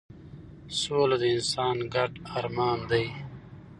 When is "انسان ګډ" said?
1.35-2.11